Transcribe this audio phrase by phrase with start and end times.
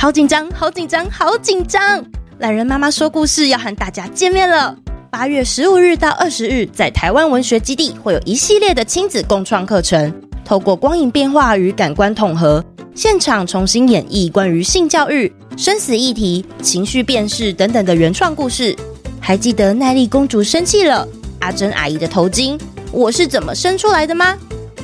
[0.00, 2.04] 好紧张，好紧张，好紧张！
[2.38, 4.72] 懒人妈妈说故事要和大家见面了。
[5.10, 10.14] 八月十五日到二十日，在台湾文学基地会有一系列的亲子共创课程，
[10.44, 12.64] 透过光影变化与感官统合，
[12.94, 18.76] 现场重新演绎关于性教育、生死议题、情绪辨识等等的原创故事。
[19.18, 21.08] 还记得奈莉公主生气了，
[21.40, 22.56] 阿珍阿姨的头巾，
[22.92, 24.38] 我是怎么生出来的吗？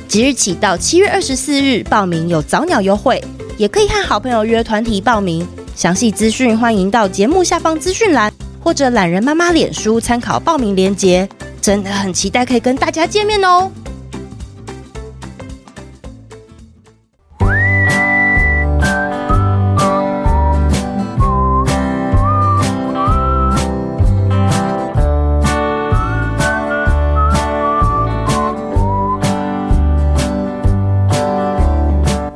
[0.09, 3.23] 即日起到七月二十四日报名有早鸟优惠，
[3.57, 5.47] 也可以和好朋友约团体报名。
[5.75, 8.31] 详细资讯欢迎到节目下方资讯栏
[8.61, 11.27] 或者懒人妈妈脸书参考报名链接。
[11.65, 13.71] 真的很期待可以跟大家见面哦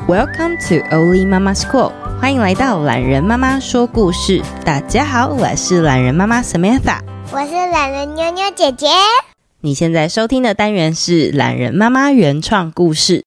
[0.08, 4.42] ！Welcome to Oli Mama School，欢迎来到懒人妈妈说故事。
[4.66, 7.00] 大家好，我是懒人妈妈 Samantha，
[7.32, 8.88] 我是懒人妞妞姐姐。
[9.62, 13.24] 你现在收听的单元是懒人妈妈原创故事。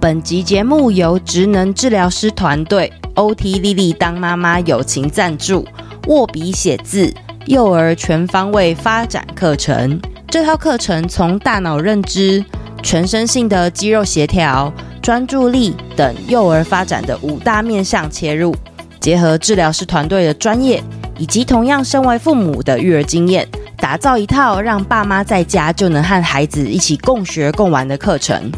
[0.00, 5.64] 本集节目由职能治疗师团队 OT 丽丽当妈妈友情赞助，
[6.08, 7.14] 握笔写字
[7.46, 10.00] 幼儿全方位发展课程。
[10.28, 12.44] 这套课程从大脑认知、
[12.82, 14.72] 全身性的肌肉协调。
[15.02, 18.52] 专注力等幼儿发展的五大面向切入，
[18.98, 20.82] 结合治疗师团队的专业
[21.16, 23.46] 以及同样身为父母的育儿经验，
[23.76, 28.50] 打造一套让爸妈在家就能和孩子一起共学共玩的课程。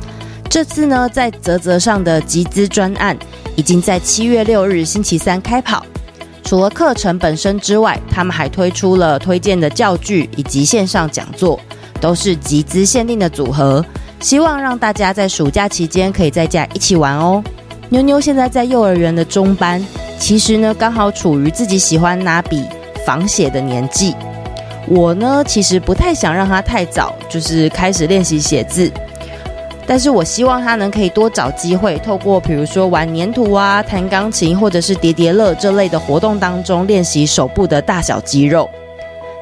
[0.49, 3.15] 这次呢，在泽泽上的集资专案
[3.55, 5.85] 已经在七月六日星期三开跑。
[6.43, 11.61] 除了课程本身之外，他们还推出了推荐的教具以及线上讲座，
[12.01, 13.85] 都是集资限定的组合。
[14.21, 17.43] 希望让大家在暑假期间可以在家一起玩哦。
[17.89, 19.85] 妞妞现在在幼儿园的中班，
[20.19, 22.65] 其实呢刚好处于自己喜欢拿笔
[23.07, 24.15] 仿写的年纪。
[24.87, 28.91] 我呢其实不太想让他太早就是开始练习写字，
[29.87, 38.69] 但是我希望他能可以多找机会，透过比如说玩黏土啊、弹钢琴或者是叠叠乐这类的活动当中练习手部的大小肌肉。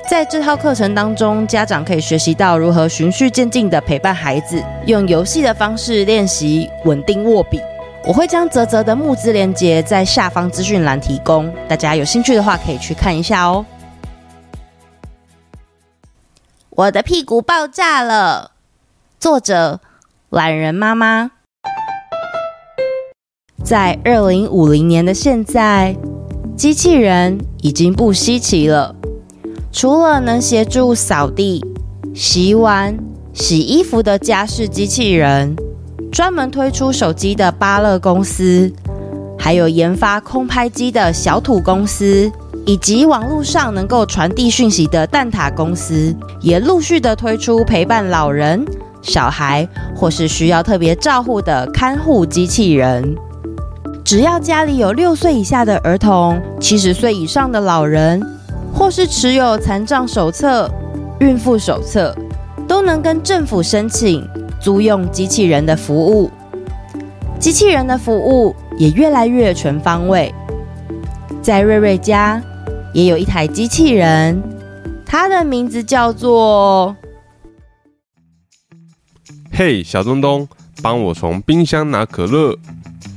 [0.09, 7.61] 在这套课程当中，家长可以学习到如何循序渐进的陪伴孩子，用游戏的方式练习稳定握笔。
[8.05, 13.67] 我会将泽泽的募资链接在下方资讯栏提供，大家有兴趣的话可以去看一下哦。
[16.71, 18.53] 我的屁股爆炸了。
[19.19, 19.81] 作者：
[20.31, 21.33] 懒人妈妈。
[23.65, 25.97] 在二零五零年的现在，
[26.57, 28.96] 机器人已经不稀奇了。
[29.77, 31.63] 除了能协助扫地、
[32.15, 32.97] 洗碗、
[33.35, 35.55] 洗衣服的家事机器人，
[36.11, 38.73] 专门推出手机的巴乐公司，
[39.39, 42.33] 还有研发空拍机的小土公司，
[42.65, 48.65] 以及网络上能够传递讯息的蛋塔公司，也陆续的推出陪伴老人、
[49.03, 53.15] 小孩或是需要特别照护的看护机器人。
[54.03, 58.23] 只要家里有六岁以下的儿童、七十岁以上的老人。
[58.77, 60.71] 或是持有残障手册、
[61.21, 62.15] 孕妇手册，
[62.69, 64.29] 都能跟政府申请
[64.61, 66.31] 租用机器人的服务。
[67.41, 70.33] 机器人的服务也越来越全方位。
[71.41, 72.43] 在瑞瑞家，
[72.93, 74.43] 也有一台机器人，
[75.07, 76.95] 它的名字叫做……
[79.53, 80.47] 嘿，小东东，
[80.83, 82.55] 帮我从冰箱拿可乐。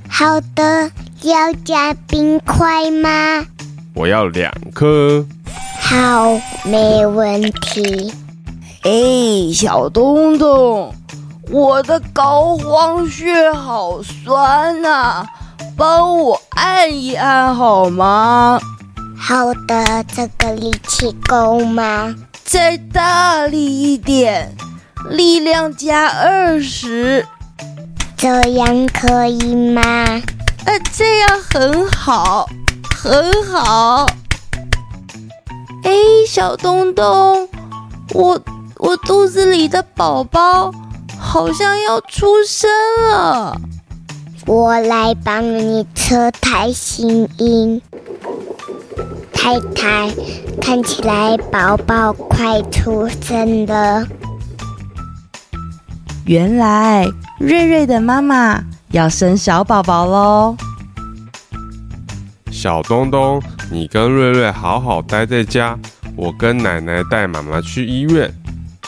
[0.08, 0.90] 好的，
[1.24, 3.46] 要加冰块吗？
[3.94, 5.26] 我要两颗。
[5.89, 8.13] 好，没问题。
[8.83, 10.94] 哎，小东东，
[11.50, 15.25] 我的膏肓穴好酸呐，
[15.75, 18.59] 帮我按一按好吗？
[19.17, 22.13] 好的，这个力气够吗？
[22.44, 24.55] 再大力一点，
[25.09, 27.25] 力量加二十。
[28.16, 29.81] 这样可以吗？
[30.66, 32.47] 呃，这样很好，
[32.96, 34.05] 很好。
[35.90, 35.96] 哎，
[36.28, 37.50] 小东东，
[38.14, 38.40] 我
[38.78, 40.72] 我肚子里的宝宝
[41.18, 42.70] 好像要出生
[43.09, 43.59] 了，
[44.46, 47.82] 我来帮你测胎心音。
[49.34, 50.14] 太太，
[50.62, 54.06] 看起来宝宝快出生了。
[56.26, 57.08] 原来
[57.40, 60.56] 瑞瑞的妈妈要生小宝宝喽，
[62.52, 63.41] 小东东。
[63.71, 65.77] 你跟瑞瑞好好待在家，
[66.16, 68.33] 我跟奶奶带妈妈去医院。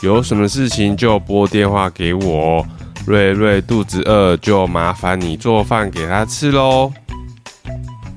[0.01, 2.65] 有什么事情就拨电话给我。
[3.05, 6.91] 瑞瑞肚子饿，就麻烦你做饭给他吃喽。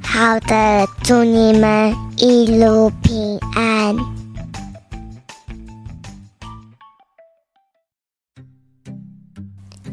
[0.02, 3.96] 好的，祝你们一路平安。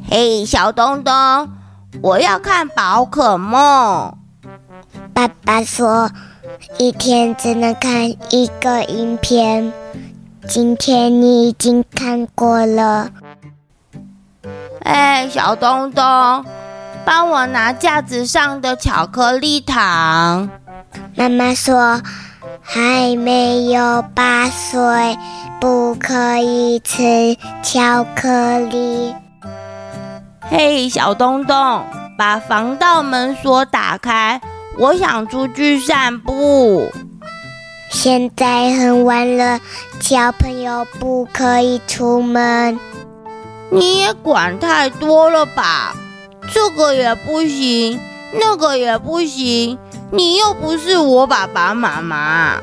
[0.09, 1.13] 嘿，小东东，
[2.01, 4.18] 我要看宝可梦。
[5.13, 6.09] 爸爸说，
[6.77, 9.71] 一天只能看一个影片。
[10.48, 13.09] 今天你已经看过了。
[14.83, 16.03] 哎，小东东，
[17.06, 20.50] 帮我拿架子上的巧克力糖。
[21.15, 22.01] 妈妈说，
[22.59, 25.18] 还没有八岁，
[25.59, 29.13] 不可以吃巧克力。
[30.42, 31.86] 嘿，小东东，
[32.18, 34.42] 把防盗门锁打开，
[34.77, 36.89] 我想出去散步。
[37.89, 39.59] 现在很晚了，
[40.00, 42.79] 小朋友不可以出门。
[43.69, 45.94] 你也管太多了吧？
[46.53, 48.00] 这个也不行，
[48.39, 49.77] 那个也不行。
[50.09, 52.57] 你又不是我爸爸妈妈。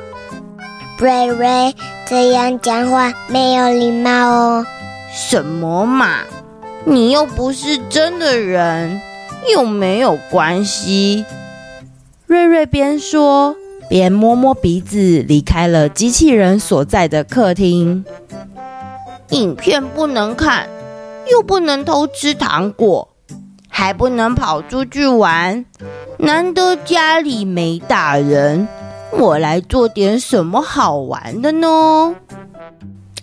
[0.98, 1.74] 瑞瑞，
[2.06, 4.66] 这样讲话没有礼貌哦。
[5.14, 6.20] 什么嘛？
[6.84, 9.00] 你又不是真的人，
[9.52, 11.24] 又没有关系。
[12.28, 13.56] 瑞瑞边说。
[13.88, 18.04] 边摸摸鼻子，离开了机器人所在的客厅。
[19.30, 20.68] 影片不能看，
[21.30, 23.08] 又不能偷吃糖果，
[23.70, 25.64] 还不能跑出去玩。
[26.18, 28.68] 难得家里没大人，
[29.10, 32.14] 我来做点什么好玩的呢？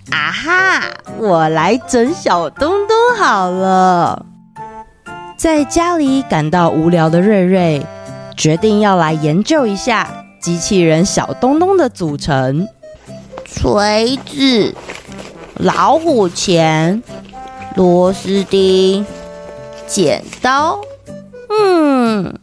[0.10, 0.81] 啊哈！
[1.19, 4.25] 我来整小东东好了。
[5.38, 7.86] 在家里感到无聊的瑞瑞，
[8.35, 10.25] 决定要来研究一下。
[10.39, 12.67] 机器人小东东的组成：
[13.45, 14.75] 锤子、
[15.55, 17.01] 老虎钳、
[17.75, 19.03] 螺丝钉、
[19.87, 20.79] 剪刀。
[21.49, 22.37] 嗯，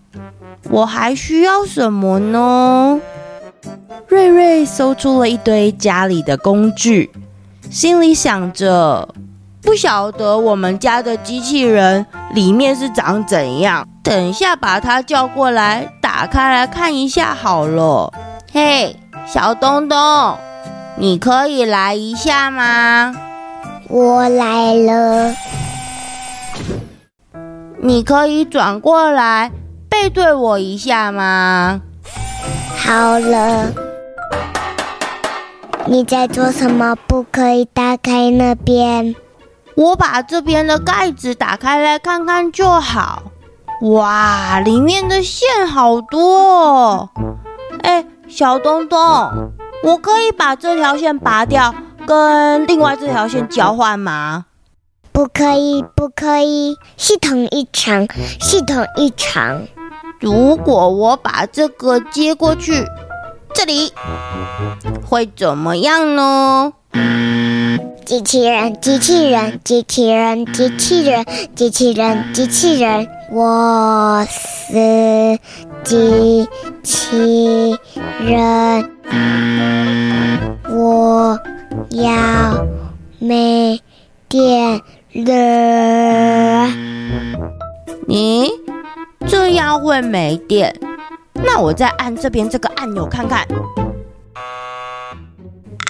[0.69, 3.01] 我还需要什么呢？
[4.09, 7.13] 瑞瑞搜出了一堆家里的工具，
[7.71, 9.09] 心里想着：
[9.63, 12.05] 不晓得我们家的机器人
[12.35, 13.87] 里面是长怎样。
[14.03, 15.93] 等一下，把他叫过来。
[16.01, 18.13] 打开来看一下好了。
[18.53, 18.97] 嘿，
[19.27, 20.37] 小东东，
[20.97, 23.15] 你可以来一下吗？
[23.89, 25.35] 我来了。
[27.79, 29.51] 你可以转过来
[29.89, 31.81] 背对我一下吗？
[32.77, 33.73] 好了。
[35.87, 36.95] 你在做什么？
[37.07, 39.15] 不可以打开那边。
[39.75, 43.23] 我把这边的盖子打开来看看就好。
[43.83, 47.09] 哇，里面的线好多哦！
[47.83, 48.99] 哎，小东东，
[49.83, 51.75] 我可以把这条线拔掉，
[52.07, 54.45] 跟另外这条线交换吗？
[55.11, 58.07] 不可以，不可以，系统异常，
[58.41, 59.67] 系统异常。
[60.21, 62.85] 如果我把这个接过去，
[63.53, 63.93] 这里
[65.05, 66.73] 会怎么样呢？
[68.05, 75.39] 机器人，机器人，机器人，机器人，机器人，机器人，我是
[75.85, 76.49] 机
[76.83, 77.79] 器
[78.21, 78.91] 人，
[80.71, 81.39] 我
[81.91, 82.67] 要
[83.19, 83.81] 没
[84.29, 84.81] 电
[85.13, 86.69] 了。
[88.07, 88.51] 你
[89.27, 90.75] 这样会没电？
[91.35, 93.47] 那我再按这边这个按钮看看。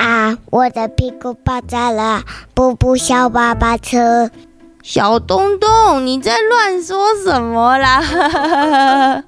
[0.03, 0.37] 啊！
[0.51, 2.25] 我的屁股爆炸了！
[2.55, 4.29] 布布小爸爸车，
[4.83, 8.03] 小东东，你在乱说什么啦？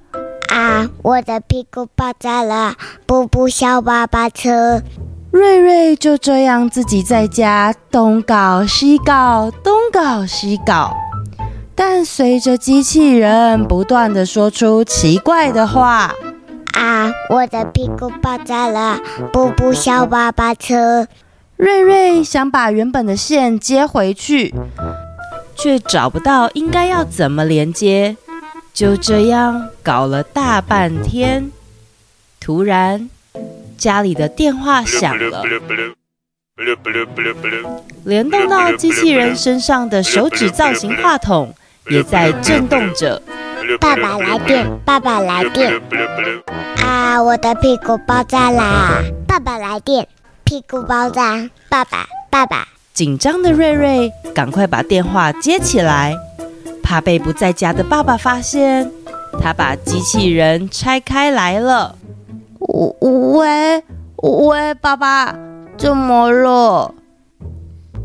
[0.51, 0.91] 啊！
[1.03, 2.75] 我的屁股爆炸了！
[3.07, 4.83] 布布小爸爸车，
[5.31, 10.93] 瑞瑞就这样自己在家东搞西搞，东搞西搞。
[11.77, 16.13] 但随着机器人不断的说出奇怪的话。
[16.75, 17.11] 啊！
[17.31, 19.01] 我的屁股爆炸了！
[19.33, 21.07] 步步小爸爸车，
[21.57, 24.55] 瑞瑞想把原本的线接回去，
[25.55, 28.17] 却找不到应该要怎么连接，
[28.73, 31.51] 就这样搞了大半天。
[32.41, 33.09] 突然，
[33.79, 35.45] 家里的电话响了，
[38.05, 41.55] 联动到机器人身上的手指造型话筒
[41.89, 43.23] 也在震动着。
[43.81, 45.73] 爸爸来电，爸爸来电。
[46.83, 47.23] 啊！
[47.23, 49.03] 我的屁股爆炸啦！
[49.27, 50.07] 爸爸来电，
[50.45, 51.49] 屁股爆炸！
[51.69, 52.67] 爸爸，爸爸！
[52.93, 56.15] 紧张的瑞瑞赶快把电话接起来，
[56.83, 58.91] 怕被不在家的爸爸发现。
[59.41, 61.97] 他把机器人拆开来了。
[63.01, 63.83] 喂
[64.17, 65.35] 喂，爸爸，
[65.77, 66.95] 怎么了？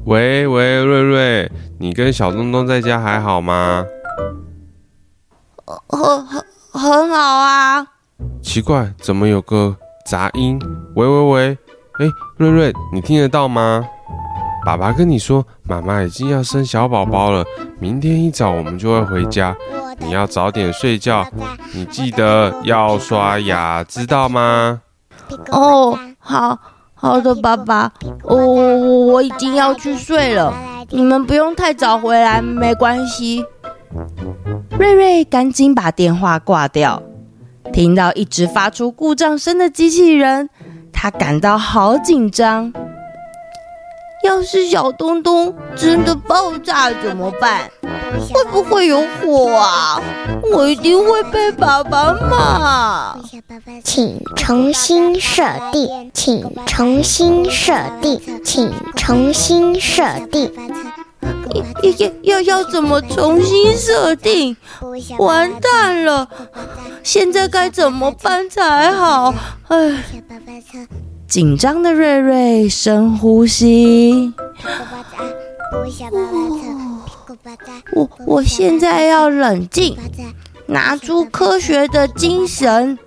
[0.06, 3.86] 喂喂，瑞瑞，你跟小东东在家还好吗？
[5.88, 7.86] 很很很好啊。
[8.42, 10.60] 奇怪，怎么有个杂音？
[10.96, 11.58] 喂喂喂！
[12.00, 12.06] 哎，
[12.38, 13.86] 瑞瑞，你听得到吗？
[14.66, 17.46] 爸爸跟你说，妈妈已经要生小宝宝了，
[17.80, 19.56] 明天一早我们就会回家。
[20.00, 21.26] 你要早点睡觉，
[21.74, 24.82] 你记得要刷牙，知道吗？
[25.52, 26.58] 哦，好
[26.94, 27.92] 好的，爸爸，
[28.24, 30.54] 我我我已经要去睡了，
[30.90, 33.46] 你们不用太早回来，没关系。
[34.80, 37.04] 瑞瑞赶紧把电话挂掉，
[37.74, 40.50] 听到一直发出故障声的机器人，
[40.94, 42.72] 他感到好紧张。
[44.24, 47.70] 要是小东东真的爆炸怎么办？
[48.30, 50.02] 会不会有火啊？
[50.54, 53.18] 我一定会被爸爸骂。
[53.84, 55.44] 请重新设
[55.74, 60.50] 定，请重新设定，请重新设定。
[61.54, 64.56] 要要要怎么重新设定？
[65.18, 66.28] 完蛋了！
[67.04, 69.34] 现在该怎么办才好？
[69.68, 70.04] 唉。
[71.28, 74.34] 紧张的瑞瑞深呼吸。
[77.94, 79.96] 我我现在要冷静，
[80.66, 82.98] 拿出科学的精神。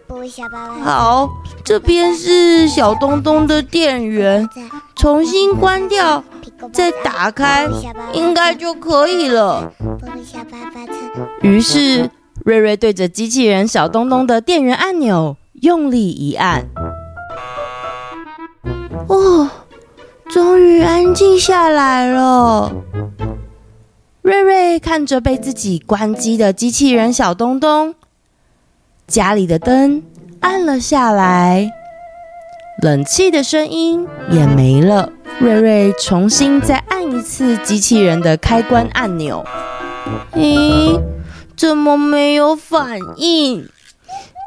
[0.85, 1.29] 好，
[1.65, 4.49] 这边是小东东的电源，
[4.95, 6.23] 重新关掉，
[6.71, 7.67] 再打开，
[8.13, 9.73] 应该就可以了。
[11.41, 12.11] 于是
[12.45, 16.67] 瑞瑞对着机器人小东东的电源按钮用力一按。
[19.09, 19.49] 哦，
[20.29, 22.73] 终于安静下来了。
[24.23, 27.95] 瑞瑞看着被自己关机的机器人小东东，
[29.07, 30.03] 家里的灯
[30.41, 31.73] 暗了下来，
[32.81, 35.13] 冷气的声音也没了。
[35.43, 39.45] 瑞瑞重新再按一次机器人的开关按钮，
[40.37, 41.01] 咦，
[41.57, 43.69] 怎么没有反应？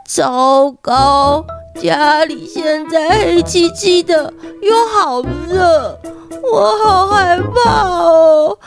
[0.07, 1.45] 糟糕！
[1.81, 5.99] 家里现在黑漆漆的，又好热，
[6.53, 8.57] 我好害怕哦！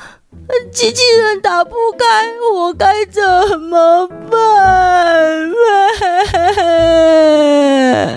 [0.71, 2.05] 机器人打不开，
[2.55, 5.51] 我该怎么办？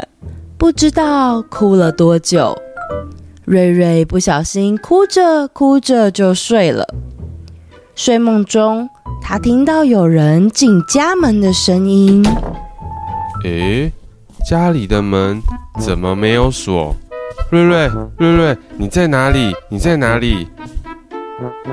[0.57, 2.53] 不知道哭了多久，
[3.51, 6.87] 瑞瑞不小心哭着哭着就睡了。
[7.95, 8.89] 睡梦中，
[9.21, 12.25] 他听到有人进家门的声音。
[13.43, 13.91] 诶。
[14.49, 15.41] 家里的门
[15.81, 16.95] 怎么没有锁？
[17.49, 19.53] 瑞瑞，瑞瑞，你在哪里？
[19.69, 20.47] 你在哪里？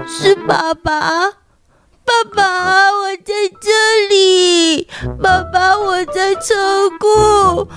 [0.04, 3.70] 是爸爸，爸爸，我在这
[4.10, 4.88] 里。
[5.22, 7.68] 爸爸，我在车库。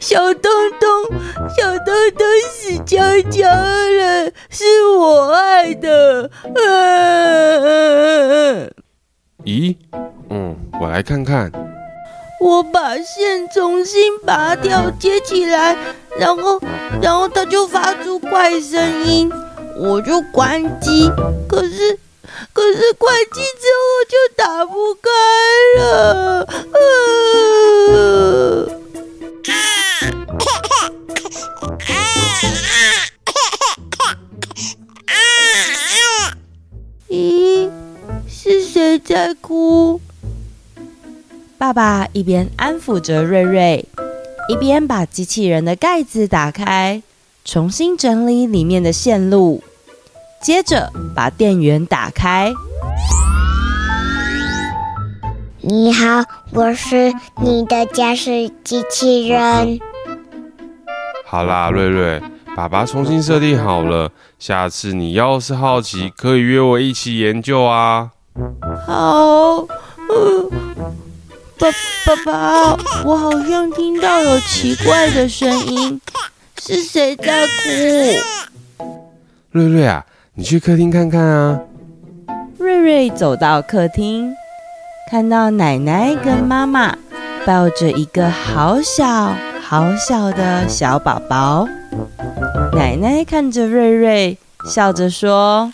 [0.00, 0.88] 小东东，
[1.56, 2.98] 小东东死翘
[3.30, 4.64] 翘了，是
[4.96, 6.28] 我害的。
[6.54, 8.70] 嗯。
[9.44, 9.76] 咦？
[10.30, 11.50] 嗯，我来看看。
[12.40, 15.76] 我把线重新拔掉，接起来，
[16.18, 16.60] 然后，
[17.02, 19.28] 然后它就发出怪声音，
[19.76, 21.10] 我就关机。
[21.48, 21.98] 可是，
[22.52, 25.10] 可是关机之后就打不开
[25.82, 26.46] 了。
[37.08, 37.70] 咦，
[38.28, 40.00] 是谁在哭？
[41.56, 43.84] 爸爸一边安抚着瑞瑞，
[44.48, 47.02] 一边把机器人的盖子打开，
[47.44, 49.62] 重新整理里面的线路，
[50.42, 52.52] 接着把电源打开。
[55.60, 57.12] 你好，我是
[57.42, 59.80] 你的驾驶机器人。
[61.26, 62.22] 好啦，瑞瑞，
[62.54, 68.10] 爸爸重新设定好了，下次你要是好奇，可以约我一起研究啊。
[68.86, 69.66] 好，
[70.08, 70.48] 嗯。
[71.58, 71.68] 爸
[72.06, 76.00] 爸爸，我好像听到有奇怪的声音，
[76.62, 77.44] 是谁在
[78.78, 78.84] 哭？
[79.50, 81.60] 瑞瑞啊，你去客厅看看啊。
[82.58, 84.32] 瑞瑞走到客厅，
[85.10, 86.94] 看到奶奶跟妈妈
[87.46, 91.66] 抱着一个好小好小的小宝宝。
[92.74, 94.36] 奶奶看着瑞瑞，
[94.66, 95.72] 笑着说：“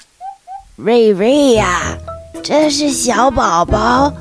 [0.77, 1.97] 瑞瑞呀，
[2.45, 4.13] 这是小宝宝。”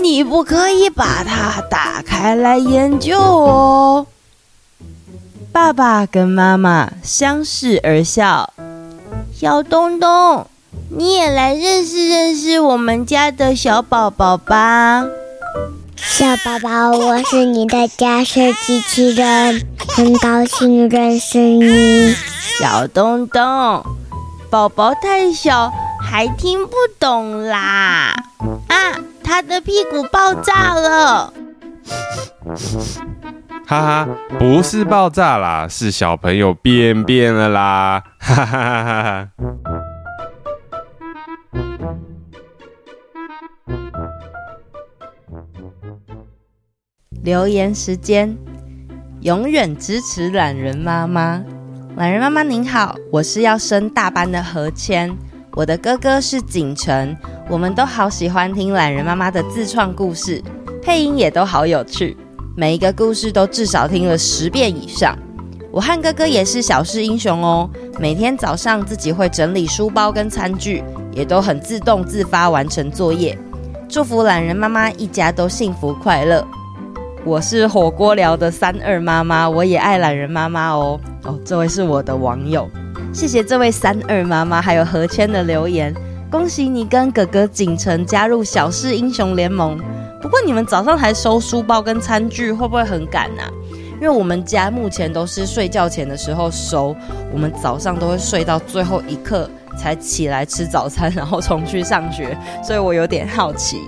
[0.00, 4.06] 你不可以把它打开来研究哦。
[5.52, 8.54] 爸爸跟妈妈相视而笑。
[9.34, 10.46] 小东东，
[10.98, 15.04] 你也来认识认识我们家的小宝宝吧。
[15.94, 19.60] 小宝宝，我是你的驾驶机器人，
[19.94, 22.14] 很高兴认识你。
[22.58, 23.84] 小东东，
[24.48, 28.14] 宝宝太小，还听不懂啦。
[28.68, 28.96] 啊！
[29.22, 31.30] 他的屁股爆炸了！
[33.68, 38.02] 哈哈，不是爆炸啦，是小朋友便便了啦！
[38.18, 39.28] 哈哈哈哈哈。
[47.26, 48.36] 留言时间，
[49.22, 51.42] 永远支持懒人妈妈。
[51.96, 55.12] 懒人妈妈您好，我是要升大班的何谦，
[55.56, 57.16] 我的哥哥是景晨，
[57.48, 60.40] 我们都好喜欢听懒人妈妈的自创故事，
[60.80, 62.16] 配音也都好有趣。
[62.54, 65.18] 每一个故事都至少听了十遍以上。
[65.72, 67.68] 我和哥哥也是小事英雄哦，
[67.98, 70.80] 每天早上自己会整理书包跟餐具，
[71.10, 73.36] 也都很自动自发完成作业。
[73.88, 76.46] 祝福懒人妈妈一家都幸福快乐。
[77.26, 80.96] 我是火锅聊的三二妈妈，我也爱懒人妈妈哦。
[81.24, 82.70] 哦，这位是我的网友，
[83.12, 85.92] 谢谢这位三二妈妈还有何谦的留言，
[86.30, 89.76] 恭喜你跟哥哥景城加入小事英雄联盟。
[90.22, 93.50] 不过你们早上还收书包跟餐具，会不会很赶啊？
[93.94, 96.94] 因为我们家目前都是睡觉前的时候收，
[97.32, 103.80] 我们早上都会睡到最后一刻才起来吃早餐，然后重去上学，所以我有点好奇。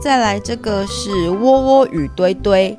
[0.00, 2.76] 再来这个是窝窝与堆堆，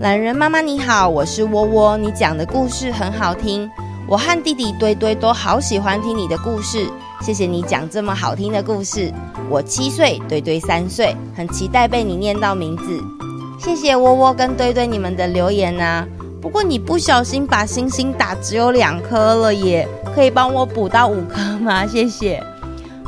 [0.00, 3.70] 懒人妈妈你好，我是窝窝，你讲的故事很好听，
[4.08, 6.84] 我和弟弟堆堆都好喜欢听你的故事。
[7.22, 9.12] 谢谢你讲这么好听的故事。
[9.48, 13.00] 我七岁，堆堆三岁，很期待被你念到名字。
[13.60, 16.04] 谢谢窝窝跟堆堆你们的留言啊。
[16.42, 21.86] 不过你不小心把星星打只有两颗了耶，可以帮我补到五颗吗？
[21.86, 22.42] 谢谢。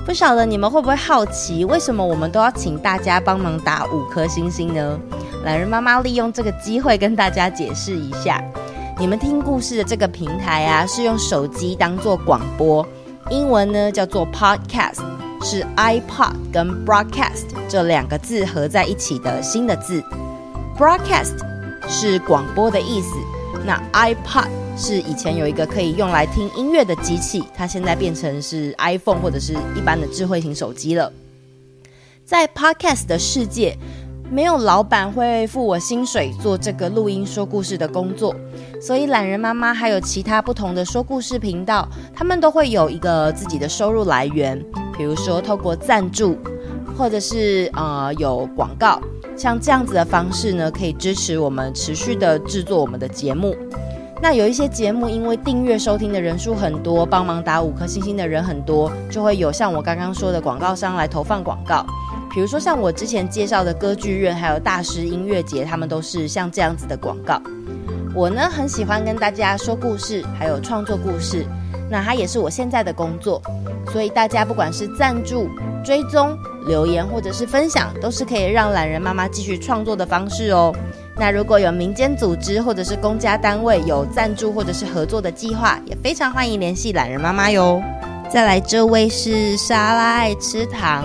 [0.09, 4.99] 不晓得你们会不会好奇，为什么我们都要请大家帮忙打五颗星星呢？
[5.45, 8.43] 懒人妈妈利用这个机会跟大家解释一下，
[8.99, 12.85] 你们听故事的这个平台啊，是用手机当做广播。
[13.29, 15.03] 英文呢叫做 podcast，
[15.43, 20.03] 是 iPod 跟 broadcast 这两个字合在一起的新的字。
[20.79, 21.37] broadcast
[21.87, 23.15] 是广播的意思，
[23.63, 31.13] 那 iPod 是以前有一个可以用来听音乐的机器，它现在变成是 iPhone 或者是一般的智慧型手机了。
[32.25, 33.77] 在 podcast 的世界，
[34.31, 38.33] 没有老板会付我薪水做这个录音说故事的工作，
[38.81, 44.65] 所以懒人妈妈还有其他不同的说故事频道，他们都会有一个自己的收入来源，
[44.97, 46.39] 比如说透过赞助，
[46.97, 49.01] 或者是呃有广告，
[49.37, 53.57] 像这样子的方式呢，可以支持我们持续的制作我们的节目。
[54.21, 61.87] 那有一些节目因为订阅收听的人数很多，帮忙打五颗星星的人很多，就会有像我刚刚说的广告商来投放广告。
[62.31, 67.41] 比如说像我之前介绍的歌剧院，还有大师音乐节，他们都是像这样子的广告。
[68.15, 71.47] 我呢很喜欢跟大家说故事，还有创作故事，
[71.89, 73.41] 那它也是我现在的工作。
[73.93, 75.49] 所以大家不管是赞助、
[75.83, 80.75] 追踪、留言或者是分享，都是可以让懒人妈妈继续创作的方式哦。
[81.21, 87.83] 那如果有民间组织或者是公家单位有赞助或者是合作的计划，也非常欢迎联系懒人妈妈哟。
[88.31, 91.05] 再来这位是莎拉爱吃糖。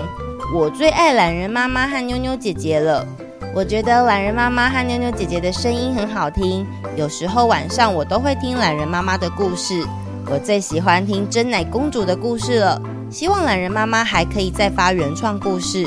[0.54, 3.04] 我最爱懒人妈妈和妞妞姐姐了。
[3.52, 6.64] 我觉得懒人妈妈和妞妞姐姐的声音很好听，
[6.96, 9.84] 有时候晚上我都会听懒人妈妈的故事。
[10.26, 12.80] 我最喜欢听真奶公主的故事了。
[13.10, 15.84] 希望懒人妈妈还可以再发原创故事。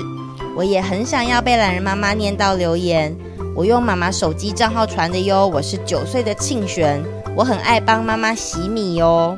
[0.56, 3.16] 我也很想要被懒人妈妈念到留言。
[3.58, 5.48] 我用妈妈手机账号传的哟。
[5.48, 7.04] 我是九岁的庆璇，
[7.36, 9.36] 我很爱帮妈妈洗米哟。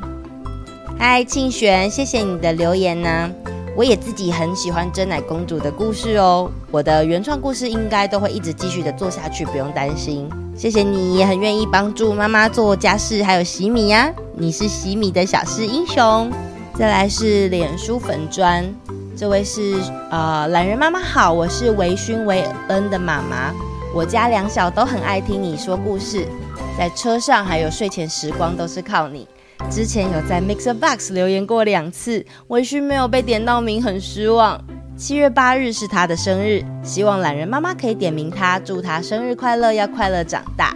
[0.98, 3.30] 嗨，庆璇，谢谢你的留言呢、
[3.74, 10.28] 我也自己很喜欢珍奶公主的故事哦，我的原创故事应该都会一直继续的做下去，不用担心。
[10.54, 16.30] 谢谢你也很愿意帮助妈妈做家事，还有洗米呀、你是洗米的小事英雄。
[16.74, 18.70] 再来是脸书粉砖，
[19.16, 19.78] 这位是
[20.10, 23.54] 呃懒人妈妈好，我是维勋维恩的妈妈，
[23.92, 26.24] 我家两小都很爱听你说故事，
[26.78, 29.26] 在车上还有睡前时光都是靠你。
[29.68, 34.62] 之前有在 MixerBox 留言过两次，维勋没有被点到名，很失望。
[34.96, 40.72] 七月八日是他的生日，希望懒人妈妈可以点名他，祝他生日快乐，要快乐长大。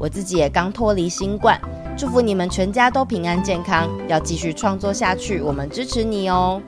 [0.00, 1.60] 我自己也刚脱离新冠，
[1.96, 6.60] 祝福你们全家都平安健康，要继续创作下去，我们支持你哦。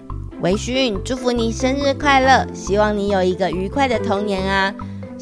[0.42, 4.72] 维勋，祝福你生日快乐，希望你有一个愉快的童年啊。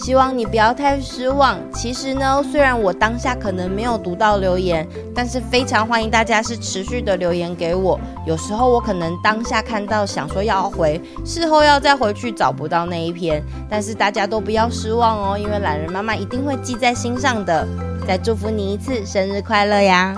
[0.02, 1.58] 希望你不要太失望。
[1.74, 8.00] 其实呢，虽然我当下可能没有读到留言，但是非常欢迎大家是持续的留言给我。
[8.26, 13.42] 有时候我可能当下看到想说要回，事后要再回去找不到那一篇。
[13.68, 17.68] 但是大家都不要失望哦，因为懒人妈妈一定会记在心上的。
[18.08, 20.16] 再祝福你一次生日快乐呀！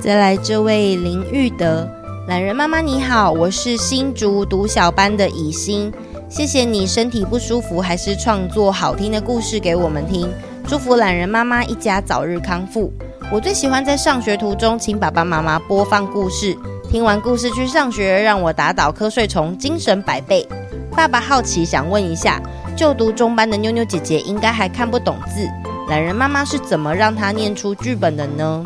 [0.00, 1.88] 再来这位林玉德，
[2.28, 5.92] 懒人妈妈你好，我是新竹读小班的以心。
[6.34, 10.28] 谢谢你身体不舒服，还是创作好听的故事给我们听。
[10.66, 12.92] 祝福懒人妈妈一家早日康复。
[13.30, 16.58] 我最喜欢在上学途中请爸爸妈妈播放故事，
[16.90, 20.44] 听完故事去上学，让我打倒瞌睡虫，精神百倍。
[20.90, 22.42] 爸爸好奇想问一下，
[22.74, 25.48] 就读中班的妞妞姐姐应该还看不懂字，
[25.88, 28.64] 懒人妈妈是怎么让她念出剧本的呢？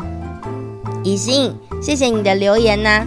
[1.03, 3.05] 以心，谢谢你的留言呐、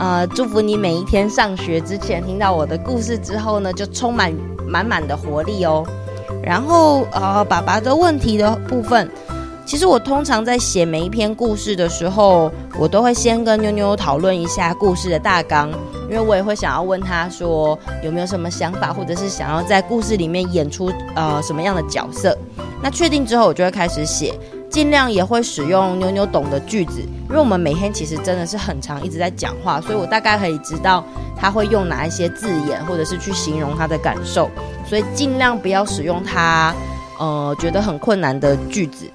[0.00, 4.32] 呃，祝福你每一天上学之前听到我的故事之后呢，就充满
[4.66, 5.86] 满满的活力哦。
[6.42, 9.10] 然后呃，爸爸的问题的部分。
[9.66, 15.70] 其实我通常在写每一篇故事的时候，我都会先跟妞妞讨论一下故事的大纲，
[16.02, 22.36] 因为我也会想要问他说有没有什么想法，或者是想要在故事里面演出呃什么样的角色。
[22.82, 24.38] 那确定之后，我就会开始写，
[24.74, 31.04] 尽量也会使用妞妞懂的句子，因为我们每天其实真的是很长一直在讲话，所以我大概可以知道
[31.36, 34.50] 他会用哪一些字眼，或者是去形容他的感受，
[34.84, 36.74] 所以尽量不要使用他
[37.20, 39.08] 呃觉得很困难的句子。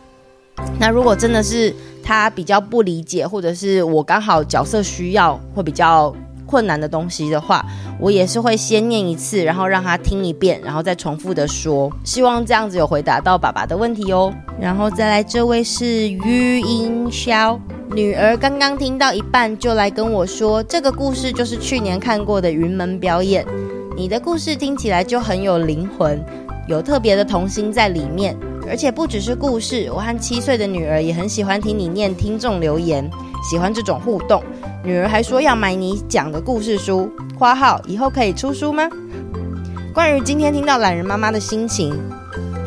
[0.80, 6.15] 那如果真的是他比较不理解，或者是我刚好角色需要会比较
[6.49, 7.63] 困难的东西的话，
[7.99, 11.91] 我也是会先念一次，然后让他听一遍，然后再重复的说。
[12.03, 14.33] 希望这样子有回答到爸爸的问题哦。
[14.59, 17.59] 然后再来，这位是于英霄，
[17.91, 23.45] 女儿刚刚听到一半就来跟我说，这个故事就是去年看过的云门表演。
[23.95, 26.19] 你的故事听起来就很有灵魂，
[26.67, 28.35] 有特别的童心在里面。
[28.69, 33.09] 而且不只是故事，我和七岁的女儿也很喜欢听你念听众留言，
[33.49, 34.43] 喜欢这种互动。
[34.82, 38.89] 女儿还说要买你讲的故事书（括号以后可以出书吗？）
[39.94, 41.94] 关于今天听到懒人妈妈的心情，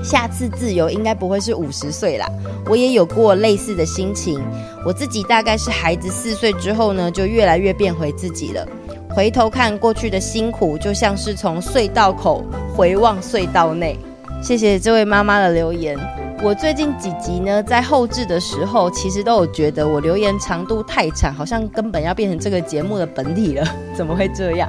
[0.05, 2.27] 下次自由应该不会是五十岁啦。
[2.69, 4.39] 我也有过类似的心情，
[4.85, 8.67] 我自己大概是孩子四岁之后呢，就越来越变回自己了。
[9.09, 12.45] 回头看过去的辛苦，就像是从隧道口
[12.75, 13.99] 回望隧道内。
[14.43, 15.99] 谢谢这位妈妈的留言。
[16.45, 23.65] 我最近几集呢，在后制的时候，其实都有觉得我留言长度太长，好像根本要变成这个节目的本体了。
[23.95, 24.69] 怎么会这样？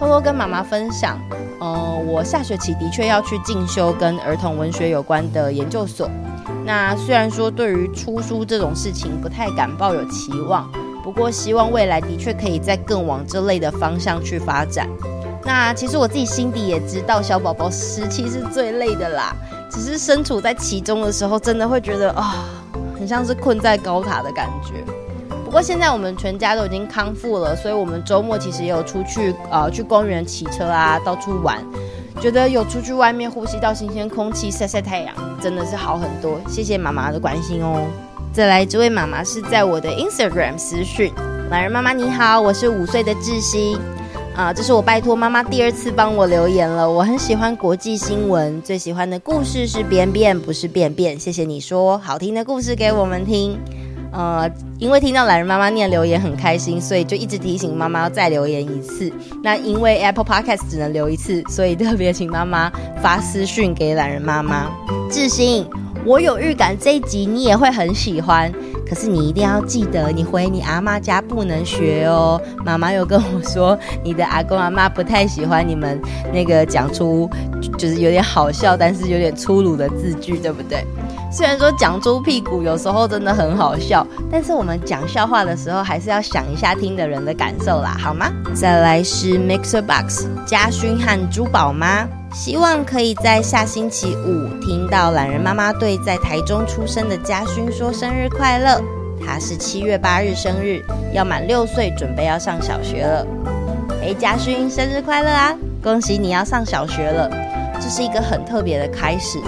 [0.00, 1.16] 偷偷跟妈妈分享，
[1.60, 6.10] 呃，我下学期的确要去进修跟儿童文学有关的研究所。
[6.64, 10.68] 那虽然说对于出书这种事情不太敢抱有期望，
[11.04, 14.88] 不过希望未来的确可以再更往这类的方向去发展。
[15.44, 19.32] 那其实我自己心底也知道，小宝宝时期是最累的啦。
[19.70, 22.44] 只是身处在其中的时候，真的会觉得啊、
[22.98, 24.84] 很像是困在高塔的感觉。
[25.44, 31.62] 不过现在我们全家都已经康复了，所以我们周末其实也有出去呃去公园骑车啊，到处玩。
[32.20, 36.40] 觉得有出去外面呼吸到新鲜空气，晒晒太阳，真的是好很多。
[36.48, 37.86] 谢谢妈妈的关心哦。
[38.32, 41.12] 再来，这位妈妈是在我的 Instagram 私讯，
[41.50, 43.78] 榄仁妈妈你好，我是五岁的志熙。
[44.36, 46.88] 啊，这是我拜托妈妈第二次帮我留言了。
[46.88, 51.18] 我很喜欢国际新闻，最喜欢的故事是便便，不是便便。
[51.18, 53.58] 谢谢你说好听的故事给我们听。
[54.12, 54.46] 呃，
[54.78, 59.10] 因为听到懒人妈妈念留言很开心，所以就一直提醒妈妈要再留言一次。
[59.42, 64.70] 那因为 Apple Podcast 只能留一次，所以特别请妈妈发私讯给懒人妈妈。
[65.10, 65.66] 志兴，
[66.04, 68.52] 我有预感这一集你也会很喜欢。
[68.88, 72.40] 可是你一定要记得，你回你阿妈家不能学哦。
[72.64, 76.00] 妈妈又跟我说，你的阿公阿妈不太喜欢你们
[76.32, 77.28] 那个讲出
[77.76, 80.84] 就是有点好笑，但是有点粗鲁的字句，对不对？
[81.36, 88.32] 虽然说讲猪屁股有时候真的很好笑，但是我们讲笑话的时候还是要想一下听的人的感受啦，好吗？
[88.54, 92.08] 再来是 Mixer Box 嘉勋和珠宝妈。
[92.32, 98.80] 希望可以在下星期五听到懒人妈妈对在台中出生的嘉勋说生日快乐。
[99.22, 103.26] 他是七月八日生日，要满六岁，准备要上小学了。
[104.00, 105.54] 哎，嘉勋生日快乐啊！
[105.82, 107.30] 恭喜你要上小学了，
[107.78, 109.38] 这是一个很特别的开始。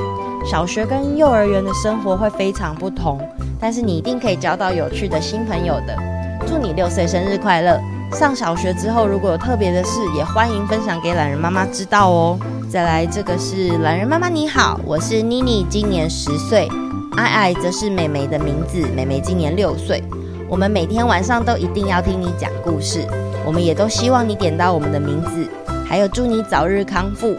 [0.46, 3.20] 小学跟幼儿园的生活会非常不同，
[3.60, 5.96] 但是你一定可以交到有趣的新朋友的。
[6.46, 7.78] 祝你六岁生日快乐！
[8.10, 12.38] 上小学之后，如果有特别的事，也欢迎分享给懒人妈妈知道哦。
[12.70, 16.66] 再来，这个是懒人妈妈你好，我是妮妮，今年十岁，
[17.16, 20.02] 爱爱则是妹妹的名字，妹妹今年六岁。
[20.48, 23.06] 我们每天晚上都一定要听你讲故事，
[23.44, 25.46] 我们也都希望你点到我们的名字，
[25.86, 27.36] 还有祝你早日康复。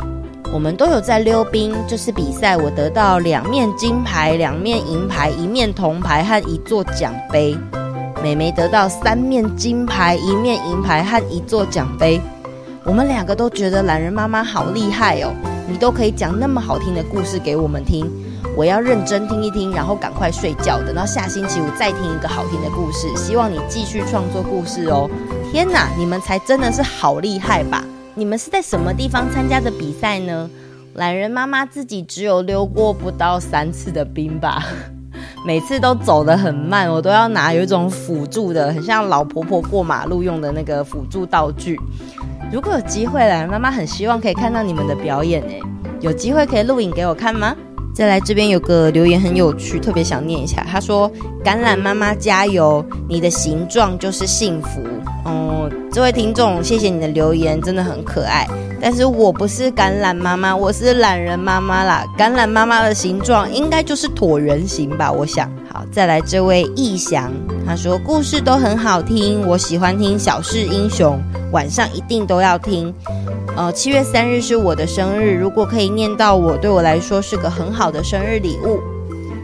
[0.51, 7.55] 我们都有在溜冰，这次比赛我得到两面金牌、两面银牌、一面铜牌和一座奖杯。
[8.23, 12.19] 妹妹得到三面金牌、一面银牌和一座奖杯，
[12.83, 15.31] 我们两个都觉得懒人妈妈好厉害哦！
[15.69, 18.11] 你都可以讲那么好听的故事给我们听，
[18.57, 23.07] 我要认真听一听，然后赶快睡觉，等到下星期五再听一个好听的故事。
[23.15, 25.09] 希望你继续创作故事哦！
[25.51, 27.85] 天哪，你们才真的是好厉害吧？
[28.19, 30.49] 你们是在什么地方参加的比赛呢？
[30.95, 34.61] 懒人妈妈自己只有溜过不到三次的冰吧，
[35.47, 41.79] 每次都走得很慢，我都要拿有一种辅助的，很像老婆婆过马路用的那个辅助道具。
[42.51, 45.61] 如果有机会，懒人妈妈很希望可以看到你们的表演诶，
[46.01, 47.55] 有机会可以录影给我看吗？
[47.95, 50.65] 再来这边有个留言很有趣，特别想念一下。
[50.69, 51.09] 他说
[51.41, 54.81] ：“橄榄妈妈加油，你的形状就是幸福。”
[55.25, 58.47] 哦，这位听众，谢谢你的留言，真的很可爱。
[58.81, 62.05] 但是我不是橄榄妈妈，我是懒人妈妈啦。
[62.17, 65.11] 橄榄妈妈的形状应该就是椭圆形吧？
[65.11, 65.51] 我想。
[65.71, 67.31] 好，再来这位逸翔，
[67.65, 72.93] 他说故事都很好听，我喜欢听小事英雄，晚上一定都要听。
[73.55, 78.79] 呃，七月三日是我的生日，如果可以念到我，对我来说是个很好的生日礼物。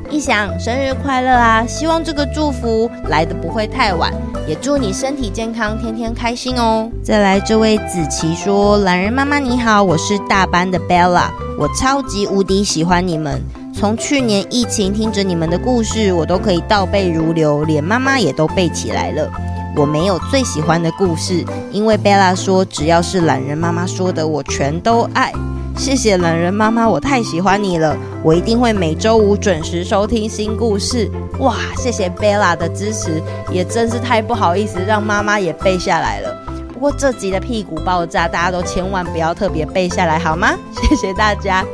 [0.09, 1.65] 一想，生日快乐啊！
[1.67, 4.13] 希望这个祝福来的不会太晚，
[4.47, 6.89] 也祝你身体健康，天天开心哦。
[7.03, 13.41] 再来，这位子琪说：“懒人妈妈你好，我是大班的 Bella，我超级无敌喜欢你们。
[13.73, 19.29] 从去年疫情听着你们的故事，我都可以倒背如流，连妈妈也都背起来了。
[19.75, 25.31] 我没有最喜欢的故事，因为贝拉说只要是懒人妈妈说的，我全都爱。”
[25.77, 31.11] 谢谢懒人妈妈，我太喜欢你了，我一定会每周五准时收听新故事。
[31.39, 36.33] 哇，谢谢贝拉的支持，也真是太不好意思让妈妈也背下来了。
[36.73, 40.53] 不过这集的屁股爆炸，大家都千万不要特别背下来好吗？
[40.71, 41.65] 谢谢大家。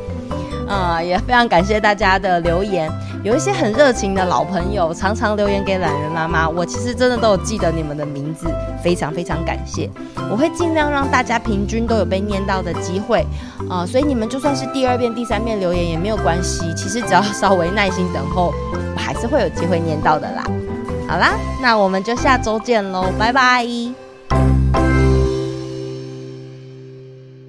[0.67, 2.91] 啊、嗯，也非常感谢大家的留言，
[3.23, 8.47] 有一些很热情的老朋友，常常留言给懒人妈妈，我其实真的都有记得你们的名字，
[8.83, 9.87] 非常非常感谢。
[10.29, 13.23] 我会尽量让大家平均都有被念到的机会，
[13.69, 20.43] 啊、所以你们就算是第二遍、第三遍留言也没有关系，其实只要稍微耐心等候，我还是会有机会念到的啦。
[21.07, 24.10] 好啦，那我们就下周见喽，拜拜。